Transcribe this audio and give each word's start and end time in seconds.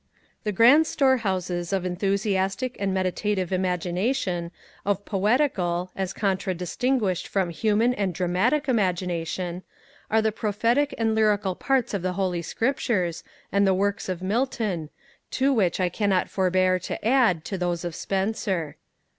The 0.45 0.51
grand 0.51 0.87
storehouses 0.87 1.71
of 1.71 1.85
enthusiastic 1.85 2.75
and 2.79 2.91
meditative 2.91 3.51
Imagination, 3.51 4.49
of 4.83 5.05
poetical, 5.05 5.91
as 5.95 6.11
contra 6.11 6.55
distinguished 6.55 7.27
from 7.27 7.51
human 7.51 7.93
and 7.93 8.11
dramatic 8.11 8.67
Imagination, 8.67 9.61
are 10.09 10.23
the 10.23 10.31
prophetic 10.31 10.95
and 10.97 11.13
lyrical 11.13 11.53
parts 11.53 11.93
of 11.93 12.01
the 12.01 12.13
Holy 12.13 12.41
Scriptures, 12.41 13.23
and 13.51 13.67
the 13.67 13.75
works 13.75 14.09
of 14.09 14.23
Milton; 14.23 14.89
to 15.29 15.53
which 15.53 15.79
I 15.79 15.87
cannot 15.87 16.29
forbear 16.31 16.79
to 16.79 17.05
add 17.07 17.45
to 17.45 17.57
those 17.59 17.85
of 17.85 17.93
Spenser. 17.93 18.77